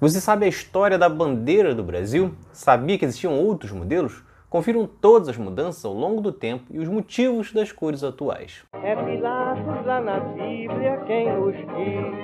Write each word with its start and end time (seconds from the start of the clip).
Você 0.00 0.18
sabe 0.18 0.46
a 0.46 0.48
história 0.48 0.96
da 0.96 1.10
bandeira 1.10 1.74
do 1.74 1.84
Brasil? 1.84 2.34
Sabia 2.54 2.96
que 2.96 3.04
existiam 3.04 3.38
outros 3.38 3.70
modelos? 3.70 4.24
Confiram 4.48 4.86
todas 4.86 5.28
as 5.28 5.36
mudanças 5.36 5.84
ao 5.84 5.92
longo 5.92 6.22
do 6.22 6.32
tempo 6.32 6.64
e 6.70 6.78
os 6.78 6.88
motivos 6.88 7.52
das 7.52 7.70
cores 7.70 8.02
atuais. 8.02 8.64
É 8.82 8.96
Pilatos 8.96 9.84
lá 9.84 10.00
na 10.00 10.20
Bíblia 10.20 11.02
quem 11.06 11.30
nos 11.30 11.54
diz. 11.54 12.16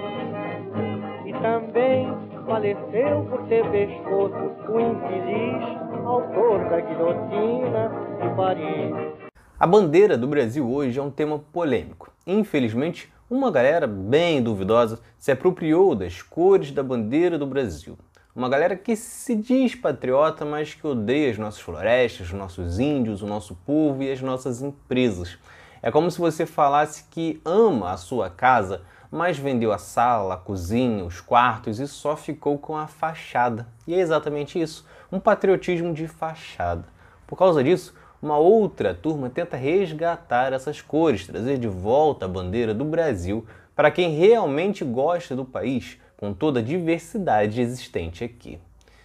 E 1.27 1.33
também 1.43 2.09
faleceu 2.47 3.27
por 3.29 3.47
ter 3.47 3.71
pescoço 3.71 4.73
o 4.73 4.81
infeliz 4.81 5.63
autor 6.07 6.71
da 6.71 6.81
guilhotina 6.81 7.91
de 8.23 8.37
Paris. 8.37 9.29
A 9.61 9.67
bandeira 9.67 10.17
do 10.17 10.27
Brasil 10.27 10.67
hoje 10.67 10.99
é 10.99 11.03
um 11.03 11.11
tema 11.11 11.39
polêmico. 11.53 12.11
Infelizmente, 12.27 13.13
uma 13.29 13.51
galera 13.51 13.89
bem 13.89 14.41
duvidosa 14.41 15.01
se 15.19 15.33
apropriou 15.33 15.97
das 15.97 16.23
cores 16.23 16.71
da 16.71 16.83
bandeira 16.83 17.37
do 17.37 17.47
Brasil. 17.47 17.99
Uma 18.35 18.49
galera 18.49 18.77
que 18.77 18.95
se 18.95 19.35
diz 19.35 19.75
patriota, 19.75 20.45
mas 20.45 20.75
que 20.75 20.87
odeia 20.87 21.33
as 21.33 21.39
nossas 21.39 21.61
florestas, 21.61 22.29
os 22.29 22.33
nossos 22.33 22.79
índios, 22.79 23.23
o 23.23 23.27
nosso 23.27 23.57
povo 23.67 24.03
e 24.03 24.13
as 24.13 24.21
nossas 24.21 24.63
empresas. 24.63 25.39
É 25.83 25.91
como 25.91 26.11
se 26.11 26.19
você 26.19 26.47
falasse 26.47 27.05
que 27.11 27.41
ama 27.45 27.91
a 27.91 27.97
sua 27.97 28.31
casa, 28.31 28.83
mas 29.11 29.39
vendeu 29.39 29.73
a 29.73 29.79
sala, 29.79 30.35
a 30.35 30.37
cozinha, 30.39 31.05
os 31.05 31.21
quartos 31.21 31.81
e 31.81 31.89
só 31.89 32.17
ficou 32.17 32.59
com 32.59 32.77
a 32.77 32.87
fachada. 32.87 33.67
E 33.87 33.95
é 33.95 33.99
exatamente 33.99 34.61
isso, 34.61 34.87
um 35.11 35.19
patriotismo 35.19 35.93
de 35.93 36.07
fachada. 36.07 36.85
Por 37.27 37.37
causa 37.37 37.65
disso, 37.65 37.93
uma 38.27 38.39
outra 38.39 38.93
turma 38.93 39.31
tenta 39.31 39.57
resgatar 39.57 40.53
essas 40.53 40.83
cores, 40.83 41.25
trazer 41.25 41.59
de 41.59 41.69
volta 41.69 42.25
a 42.25 42.29
bandeira 42.29 42.75
do 42.75 42.85
Brasil 42.85 43.47
para 43.75 43.89
quem 43.89 44.17
realmente 44.17 44.85
gosta 44.85 45.37
do 45.37 45.45
país, 45.45 45.97
com 46.17 46.35
toda 46.35 46.59
a 46.59 46.63
diversidade 46.63 47.61
existente 47.61 48.25
aqui. 48.25 48.59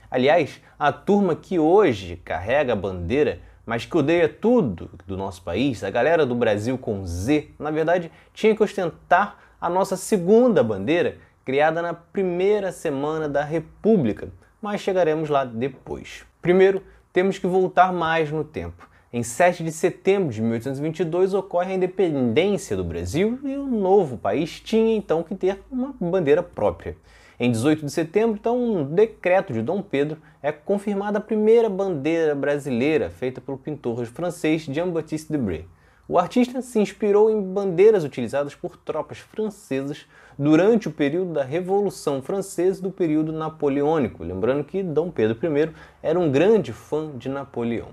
Aliás, 0.10 0.60
a 0.80 0.92
turma 0.92 1.36
que 1.36 1.60
hoje 1.60 2.20
carrega 2.26 2.74
a 2.74 2.76
bandeira, 2.76 3.40
mas 3.64 3.86
que 3.86 3.96
odeia 3.96 4.28
tudo 4.28 4.90
do 5.06 5.16
nosso 5.16 5.44
país, 5.44 5.84
a 5.84 5.92
galera 5.92 6.26
do 6.26 6.34
Brasil 6.34 6.76
com 6.80 7.06
Z, 7.06 7.50
na 7.60 7.70
verdade, 7.70 8.12
tinha 8.34 8.56
que 8.56 8.64
ostentar 8.64 9.38
a 9.62 9.70
nossa 9.70 9.96
segunda 9.96 10.64
bandeira, 10.64 11.18
criada 11.46 11.80
na 11.80 11.94
primeira 11.94 12.72
semana 12.72 13.30
da 13.30 13.44
República, 13.44 14.30
mas 14.60 14.82
chegaremos 14.82 15.30
lá 15.30 15.46
depois. 15.46 16.26
Primeiro, 16.42 16.82
temos 17.14 17.38
que 17.38 17.46
voltar 17.46 17.94
mais 17.94 18.32
no 18.32 18.44
tempo. 18.44 18.90
Em 19.14 19.24
7 19.24 19.62
de 19.66 19.74
setembro 19.74 20.34
de 20.34 20.42
1822 20.42 21.34
ocorre 21.34 21.74
a 21.74 21.76
independência 21.76 22.78
do 22.78 22.84
Brasil 22.86 23.38
e 23.44 23.58
o 23.58 23.68
novo 23.68 24.18
país 24.18 24.62
tinha 24.62 24.96
então 24.96 25.22
que 25.22 25.36
ter 25.36 25.62
uma 25.70 25.94
bandeira 26.00 26.42
própria. 26.42 26.96
Em 27.38 27.52
18 27.52 27.86
de 27.86 27.92
setembro, 27.92 28.38
então, 28.40 28.58
um 28.58 28.86
decreto 28.86 29.52
de 29.52 29.62
Dom 29.62 29.82
Pedro 29.82 30.18
é 30.42 30.54
confirmada 30.54 31.18
a 31.18 31.22
primeira 31.22 31.70
bandeira 31.70 32.34
brasileira 32.34 33.10
feita 33.10 33.42
pelo 33.42 33.58
pintor 33.58 34.06
francês 34.06 34.62
Jean-Baptiste 34.62 35.30
Debré. 35.30 35.66
O 36.08 36.18
artista 36.18 36.62
se 36.62 36.80
inspirou 36.80 37.30
em 37.30 37.42
bandeiras 37.42 38.06
utilizadas 38.06 38.56
por 38.56 38.78
tropas 38.78 39.18
francesas 39.18 40.06
durante 40.40 40.88
o 40.88 40.92
período 40.92 41.34
da 41.34 41.44
Revolução 41.44 42.22
Francesa 42.22 42.80
e 42.80 42.84
do 42.84 42.92
período 42.92 43.34
napoleônico, 43.34 44.24
lembrando 44.24 44.64
que 44.64 44.82
Dom 44.82 45.12
Pedro 45.12 45.38
I 45.38 45.70
era 46.02 46.18
um 46.18 46.32
grande 46.32 46.72
fã 46.72 47.12
de 47.18 47.28
Napoleão. 47.28 47.90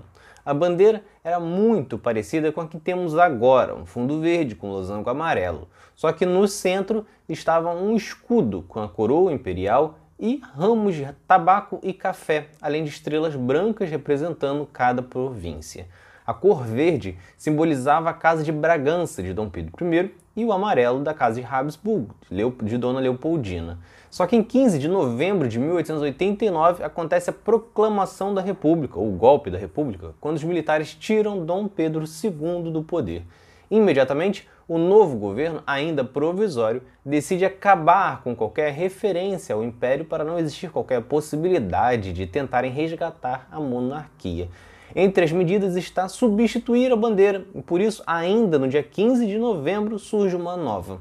A 0.49 0.53
bandeira 0.55 1.03
era 1.23 1.39
muito 1.39 1.95
parecida 1.95 2.51
com 2.51 2.59
a 2.59 2.67
que 2.67 2.79
temos 2.79 3.15
agora, 3.15 3.75
um 3.75 3.85
fundo 3.85 4.19
verde 4.19 4.55
com 4.55 4.71
losango 4.71 5.07
amarelo. 5.07 5.67
Só 5.95 6.11
que 6.11 6.25
no 6.25 6.47
centro 6.47 7.05
estava 7.29 7.71
um 7.71 7.95
escudo 7.95 8.63
com 8.63 8.81
a 8.81 8.89
coroa 8.89 9.31
imperial 9.31 9.99
e 10.19 10.41
ramos 10.55 10.95
de 10.95 11.07
tabaco 11.27 11.79
e 11.83 11.93
café, 11.93 12.47
além 12.59 12.83
de 12.83 12.89
estrelas 12.89 13.35
brancas 13.35 13.91
representando 13.91 14.65
cada 14.65 15.03
província. 15.03 15.87
A 16.29 16.33
cor 16.35 16.63
verde 16.63 17.17
simbolizava 17.35 18.11
a 18.11 18.13
casa 18.13 18.43
de 18.43 18.51
Bragança 18.51 19.23
de 19.23 19.33
Dom 19.33 19.49
Pedro 19.49 19.73
I 19.83 20.11
e 20.35 20.45
o 20.45 20.53
amarelo 20.53 20.99
da 20.99 21.11
casa 21.11 21.41
de 21.41 21.47
Habsburgo, 21.47 22.13
de 22.61 22.77
Dona 22.77 22.99
Leopoldina. 22.99 23.79
Só 24.11 24.27
que 24.27 24.35
em 24.35 24.43
15 24.43 24.77
de 24.77 24.87
novembro 24.87 25.47
de 25.47 25.57
1889 25.57 26.83
acontece 26.83 27.31
a 27.31 27.33
proclamação 27.33 28.31
da 28.31 28.41
República, 28.41 28.99
ou 28.99 29.09
o 29.09 29.17
golpe 29.17 29.49
da 29.49 29.57
República, 29.57 30.13
quando 30.21 30.35
os 30.35 30.43
militares 30.43 30.93
tiram 30.93 31.43
Dom 31.43 31.67
Pedro 31.67 32.03
II 32.03 32.71
do 32.71 32.83
poder. 32.83 33.23
Imediatamente, 33.71 34.47
o 34.67 34.77
novo 34.77 35.17
governo, 35.17 35.63
ainda 35.65 36.03
provisório, 36.03 36.83
decide 37.03 37.43
acabar 37.43 38.21
com 38.21 38.35
qualquer 38.35 38.71
referência 38.71 39.55
ao 39.55 39.63
império 39.63 40.05
para 40.05 40.23
não 40.23 40.37
existir 40.37 40.69
qualquer 40.69 41.01
possibilidade 41.01 42.13
de 42.13 42.27
tentarem 42.27 42.71
resgatar 42.71 43.47
a 43.51 43.59
monarquia. 43.59 44.47
Entre 44.95 45.23
as 45.23 45.31
medidas 45.31 45.75
está 45.75 46.07
substituir 46.07 46.91
a 46.91 46.95
bandeira, 46.95 47.45
e 47.53 47.61
por 47.61 47.79
isso, 47.79 48.01
ainda 48.07 48.57
no 48.57 48.67
dia 48.67 48.81
15 48.81 49.27
de 49.27 49.37
novembro, 49.37 49.99
surge 49.99 50.35
uma 50.35 50.57
nova. 50.57 50.99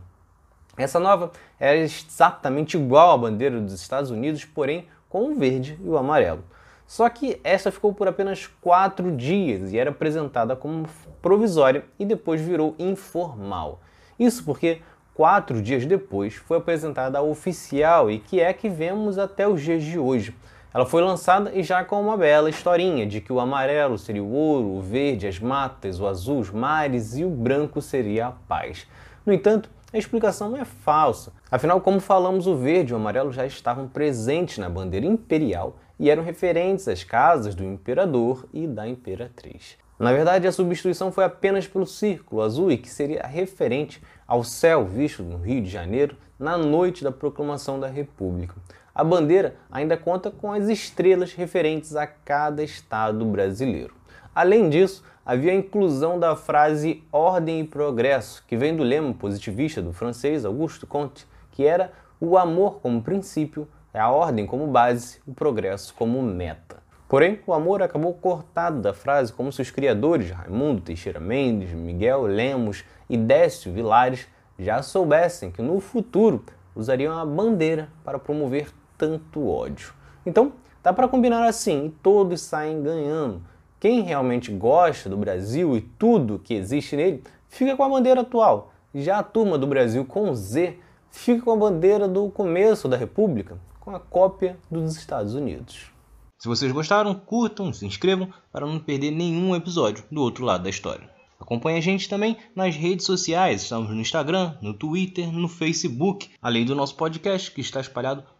Essa 0.76 1.00
nova 1.00 1.32
era 1.58 1.76
exatamente 1.76 2.76
igual 2.76 3.12
à 3.12 3.18
bandeira 3.18 3.60
dos 3.60 3.72
Estados 3.72 4.10
Unidos, 4.10 4.44
porém 4.44 4.86
com 5.08 5.32
o 5.32 5.34
verde 5.34 5.78
e 5.82 5.88
o 5.88 5.96
amarelo. 5.96 6.44
Só 6.86 7.08
que 7.08 7.40
essa 7.42 7.70
ficou 7.70 7.92
por 7.92 8.08
apenas 8.08 8.46
quatro 8.60 9.14
dias 9.14 9.72
e 9.72 9.78
era 9.78 9.90
apresentada 9.90 10.54
como 10.54 10.88
provisória 11.20 11.84
e 11.98 12.04
depois 12.04 12.40
virou 12.40 12.74
informal. 12.78 13.80
Isso 14.18 14.44
porque 14.44 14.80
quatro 15.12 15.60
dias 15.60 15.84
depois 15.84 16.34
foi 16.34 16.58
apresentada 16.58 17.18
a 17.18 17.22
oficial 17.22 18.10
e 18.10 18.18
que 18.18 18.40
é 18.40 18.52
que 18.52 18.68
vemos 18.68 19.18
até 19.18 19.46
os 19.46 19.60
dias 19.60 19.82
de 19.82 19.98
hoje. 19.98 20.34
Ela 20.78 20.86
foi 20.86 21.02
lançada 21.02 21.50
e 21.52 21.64
já 21.64 21.82
com 21.82 22.00
uma 22.00 22.16
bela 22.16 22.48
historinha 22.48 23.04
de 23.04 23.20
que 23.20 23.32
o 23.32 23.40
amarelo 23.40 23.98
seria 23.98 24.22
o 24.22 24.30
ouro, 24.30 24.76
o 24.76 24.80
verde 24.80 25.26
as 25.26 25.40
matas, 25.40 25.98
o 25.98 26.06
azul 26.06 26.38
os 26.38 26.52
mares 26.52 27.16
e 27.16 27.24
o 27.24 27.28
branco 27.28 27.82
seria 27.82 28.28
a 28.28 28.30
paz. 28.30 28.86
No 29.26 29.32
entanto, 29.32 29.68
a 29.92 29.98
explicação 29.98 30.56
é 30.56 30.64
falsa. 30.64 31.32
Afinal, 31.50 31.80
como 31.80 31.98
falamos, 31.98 32.46
o 32.46 32.54
verde 32.54 32.92
e 32.92 32.94
o 32.94 32.96
amarelo 32.96 33.32
já 33.32 33.44
estavam 33.44 33.88
presentes 33.88 34.58
na 34.58 34.70
bandeira 34.70 35.04
imperial 35.04 35.74
e 35.98 36.08
eram 36.08 36.22
referentes 36.22 36.86
às 36.86 37.02
casas 37.02 37.56
do 37.56 37.64
imperador 37.64 38.46
e 38.52 38.64
da 38.64 38.86
imperatriz. 38.86 39.76
Na 39.98 40.12
verdade, 40.12 40.46
a 40.46 40.52
substituição 40.52 41.10
foi 41.10 41.24
apenas 41.24 41.66
pelo 41.66 41.86
círculo 41.86 42.40
azul 42.40 42.70
e 42.70 42.78
que 42.78 42.88
seria 42.88 43.26
referente 43.26 44.00
ao 44.28 44.44
céu 44.44 44.86
visto 44.86 45.24
no 45.24 45.38
Rio 45.38 45.60
de 45.60 45.68
Janeiro 45.68 46.16
na 46.38 46.56
noite 46.56 47.02
da 47.02 47.10
proclamação 47.10 47.80
da 47.80 47.88
República. 47.88 48.54
A 48.98 49.04
bandeira 49.04 49.54
ainda 49.70 49.96
conta 49.96 50.28
com 50.28 50.50
as 50.50 50.68
estrelas 50.68 51.32
referentes 51.32 51.94
a 51.94 52.04
cada 52.04 52.64
estado 52.64 53.24
brasileiro. 53.24 53.94
Além 54.34 54.68
disso, 54.68 55.04
havia 55.24 55.52
a 55.52 55.54
inclusão 55.54 56.18
da 56.18 56.34
frase 56.34 57.04
ordem 57.12 57.60
e 57.60 57.64
progresso, 57.64 58.42
que 58.44 58.56
vem 58.56 58.74
do 58.74 58.82
lema 58.82 59.14
positivista 59.14 59.80
do 59.80 59.92
francês 59.92 60.44
Auguste 60.44 60.84
Comte, 60.84 61.28
que 61.52 61.64
era 61.64 61.92
o 62.20 62.36
amor 62.36 62.80
como 62.80 63.00
princípio, 63.00 63.68
a 63.94 64.10
ordem 64.10 64.44
como 64.44 64.66
base, 64.66 65.20
o 65.24 65.32
progresso 65.32 65.94
como 65.94 66.20
meta. 66.20 66.82
Porém, 67.08 67.38
o 67.46 67.52
amor 67.52 67.80
acabou 67.80 68.12
cortado 68.14 68.80
da 68.80 68.92
frase 68.92 69.32
como 69.32 69.52
se 69.52 69.62
os 69.62 69.70
criadores 69.70 70.32
Raimundo 70.32 70.80
Teixeira 70.80 71.20
Mendes, 71.20 71.72
Miguel 71.72 72.22
Lemos 72.22 72.84
e 73.08 73.16
Décio 73.16 73.72
Vilares 73.72 74.26
já 74.58 74.82
soubessem 74.82 75.52
que 75.52 75.62
no 75.62 75.78
futuro 75.78 76.44
usariam 76.74 77.16
a 77.16 77.24
bandeira 77.24 77.88
para 78.04 78.18
promover 78.18 78.68
tanto 78.98 79.48
ódio. 79.48 79.94
Então, 80.26 80.52
dá 80.82 80.92
para 80.92 81.08
combinar 81.08 81.46
assim 81.46 81.86
e 81.86 81.90
todos 81.90 82.42
saem 82.42 82.82
ganhando. 82.82 83.40
Quem 83.80 84.02
realmente 84.02 84.50
gosta 84.50 85.08
do 85.08 85.16
Brasil 85.16 85.76
e 85.76 85.80
tudo 85.80 86.40
que 86.40 86.52
existe 86.52 86.96
nele, 86.96 87.22
fica 87.48 87.76
com 87.76 87.84
a 87.84 87.88
bandeira 87.88 88.22
atual. 88.22 88.74
Já 88.94 89.18
a 89.18 89.22
turma 89.22 89.56
do 89.56 89.66
Brasil 89.66 90.04
com 90.04 90.34
Z 90.34 90.76
fica 91.10 91.42
com 91.42 91.52
a 91.52 91.56
bandeira 91.56 92.08
do 92.08 92.28
começo 92.28 92.88
da 92.88 92.96
República, 92.96 93.56
com 93.78 93.94
a 93.94 94.00
cópia 94.00 94.58
dos 94.70 94.96
Estados 94.96 95.34
Unidos. 95.34 95.92
Se 96.38 96.48
vocês 96.48 96.70
gostaram, 96.72 97.14
curtam, 97.14 97.72
se 97.72 97.86
inscrevam 97.86 98.32
para 98.52 98.66
não 98.66 98.78
perder 98.78 99.10
nenhum 99.10 99.54
episódio 99.54 100.04
do 100.10 100.22
outro 100.22 100.44
lado 100.44 100.64
da 100.64 100.70
história. 100.70 101.08
Acompanhe 101.40 101.78
a 101.78 101.82
gente 101.82 102.08
também 102.08 102.36
nas 102.54 102.74
redes 102.74 103.06
sociais, 103.06 103.62
estamos 103.62 103.90
no 103.90 104.00
Instagram, 104.00 104.54
no 104.60 104.74
Twitter, 104.74 105.32
no 105.32 105.48
Facebook, 105.48 106.30
além 106.42 106.64
do 106.64 106.74
nosso 106.74 106.96
podcast 106.96 107.50
que 107.52 107.60
está 107.60 107.80
espalhado 107.80 108.24